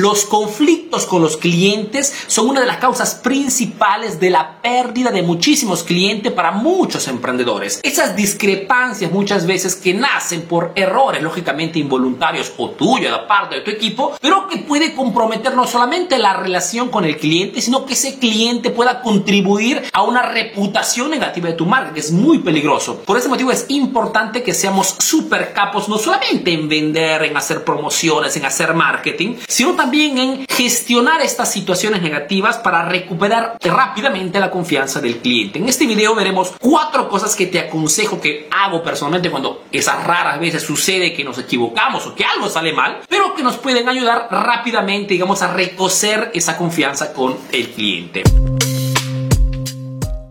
[0.00, 5.24] Los conflictos con los clientes son una de las causas principales de la pérdida de
[5.24, 7.80] muchísimos clientes para muchos emprendedores.
[7.82, 13.62] Esas discrepancias muchas veces que nacen por errores lógicamente involuntarios o tuyo, de parte de
[13.62, 17.94] tu equipo, pero que puede comprometer no solamente la relación con el cliente, sino que
[17.94, 23.00] ese cliente pueda contribuir a una reputación negativa de tu marca, que es muy peligroso.
[23.00, 27.64] Por ese motivo es importante que seamos súper capos, no solamente en vender, en hacer
[27.64, 34.50] promociones, en hacer marketing, sino también en gestionar estas situaciones negativas para recuperar rápidamente la
[34.50, 35.58] confianza del cliente.
[35.58, 40.38] En este video veremos cuatro cosas que te aconsejo que hago personalmente cuando esas raras
[40.38, 44.28] veces sucede que nos equivocamos o que algo sale mal, pero que nos pueden ayudar
[44.30, 48.22] rápidamente, digamos, a recocer esa confianza con el cliente.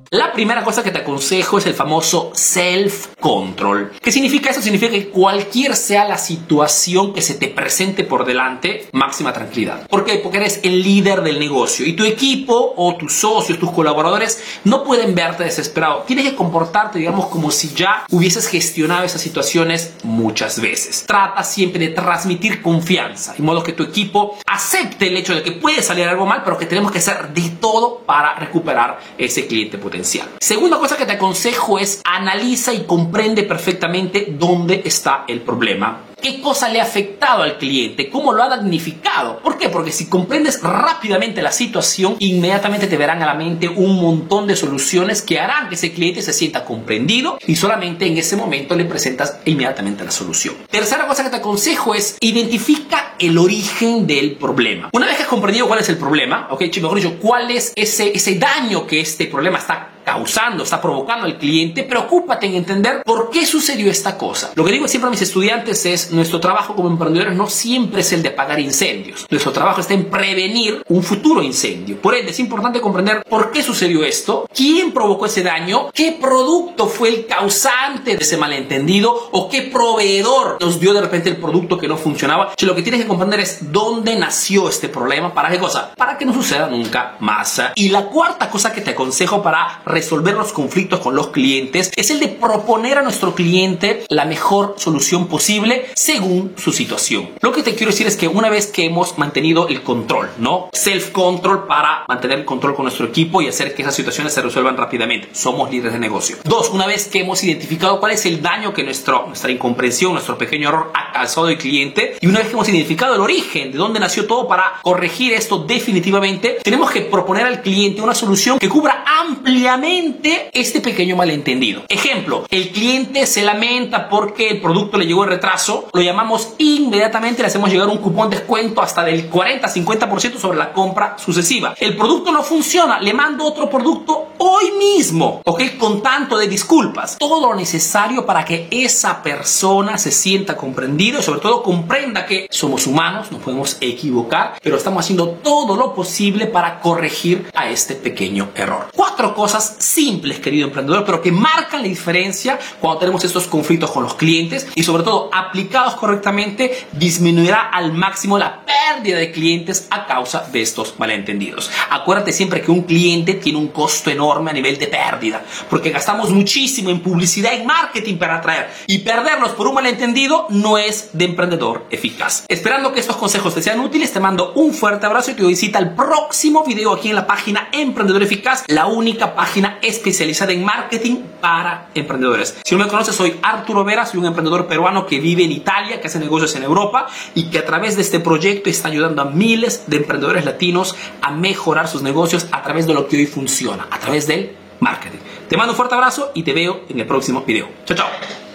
[0.10, 3.92] La primera cosa que te aconsejo es el famoso self-control.
[4.02, 4.62] ¿Qué significa eso?
[4.62, 9.86] Significa que cualquier sea la situación que se te presente por delante, máxima tranquilidad.
[9.90, 10.16] ¿Por qué?
[10.20, 14.86] Porque eres el líder del negocio y tu equipo o tus socios, tus colaboradores no
[14.86, 16.04] pueden verte desesperado.
[16.08, 21.04] Tienes que comportarte, digamos, como si ya hubieses gestionado esas situaciones muchas veces.
[21.06, 25.52] Trata siempre de transmitir confianza, de modo que tu equipo acepte el hecho de que
[25.52, 29.78] puede salir algo mal, pero que tenemos que hacer de todo para recuperar ese cliente
[29.78, 29.97] potencial.
[30.40, 36.42] Segunda cosa que te aconsejo es analiza y comprende perfectamente dónde está el problema qué
[36.42, 39.40] cosa le ha afectado al cliente, cómo lo ha damnificado.
[39.40, 39.70] ¿Por qué?
[39.70, 44.56] Porque si comprendes rápidamente la situación, inmediatamente te verán a la mente un montón de
[44.56, 48.86] soluciones que harán que ese cliente se sienta comprendido y solamente en ese momento le
[48.86, 50.56] presentas inmediatamente la solución.
[50.70, 54.90] Tercera cosa que te aconsejo es identifica el origen del problema.
[54.94, 58.12] Una vez que has comprendido cuál es el problema, ok, mejor dicho, cuál es ese,
[58.16, 63.30] ese daño que este problema está causando, está provocando al cliente, preocúpate en entender por
[63.30, 64.54] qué sucedió esta cosa.
[64.56, 68.14] Lo que digo siempre a mis estudiantes es, nuestro trabajo como emprendedores no siempre es
[68.14, 69.28] el de apagar incendios.
[69.30, 71.98] Nuestro trabajo está en prevenir un futuro incendio.
[71.98, 76.88] Por ende, es importante comprender por qué sucedió esto, quién provocó ese daño, qué producto
[76.88, 81.78] fue el causante de ese malentendido o qué proveedor nos dio de repente el producto
[81.78, 82.54] que no funcionaba.
[82.62, 86.26] lo que tienes que comprender es dónde nació este problema, para qué cosa, para que
[86.26, 87.62] no suceda nunca más.
[87.76, 92.12] Y la cuarta cosa que te aconsejo para resolver los conflictos con los clientes es
[92.12, 97.30] el de proponer a nuestro cliente la mejor solución posible según su situación.
[97.42, 100.70] Lo que te quiero decir es que una vez que hemos mantenido el control, ¿no?
[100.74, 104.78] Self-control para mantener el control con nuestro equipo y hacer que esas situaciones se resuelvan
[104.78, 105.30] rápidamente.
[105.34, 106.38] Somos líderes de negocio.
[106.44, 110.38] Dos, una vez que hemos identificado cuál es el daño que nuestro, nuestra incomprensión, nuestro
[110.38, 113.78] pequeño error ha causado al cliente y una vez que hemos identificado el origen, de
[113.78, 118.70] dónde nació todo para corregir esto definitivamente, tenemos que proponer al cliente una solución que
[118.70, 121.84] cubra ampliamente este pequeño malentendido.
[121.88, 127.42] Ejemplo, el cliente se lamenta porque el producto le llegó en retraso, lo llamamos inmediatamente,
[127.42, 131.76] le hacemos llegar un cupón de descuento hasta del 40-50% sobre la compra sucesiva.
[131.80, 135.78] El producto no funciona, le mando otro producto hoy mismo, ¿ok?
[135.78, 137.18] Con tanto de disculpas.
[137.18, 142.48] Todo lo necesario para que esa persona se sienta comprendido y sobre todo comprenda que
[142.50, 147.96] somos humanos, nos podemos equivocar, pero estamos haciendo todo lo posible para corregir a este
[147.96, 148.88] pequeño error.
[148.96, 154.04] Cuatro cosas simples, querido emprendedor, pero que marcan la diferencia cuando tenemos estos conflictos con
[154.04, 160.06] los clientes y sobre todo aplicados correctamente disminuirá al máximo la pérdida de clientes a
[160.06, 161.70] causa de estos malentendidos.
[161.90, 166.30] Acuérdate siempre que un cliente tiene un costo enorme a nivel de pérdida, porque gastamos
[166.30, 171.26] muchísimo en publicidad y marketing para atraer y perderlos por un malentendido no es de
[171.26, 172.46] emprendedor eficaz.
[172.78, 175.80] Esperando que estos consejos te sean útiles, te mando un fuerte abrazo y te visita
[175.80, 181.24] el próximo video aquí en la página Emprendedor Eficaz, la única página especializada en marketing
[181.42, 182.56] para emprendedores.
[182.64, 186.00] Si no me conoces, soy Arturo Vera, soy un emprendedor peruano que vive en Italia,
[186.00, 189.26] que hace negocios en Europa y que a través de este proyecto está ayudando a
[189.26, 193.88] miles de emprendedores latinos a mejorar sus negocios a través de lo que hoy funciona,
[193.90, 195.18] a través del marketing.
[195.50, 197.70] Te mando un fuerte abrazo y te veo en el próximo video.
[197.88, 198.47] Chao, chao.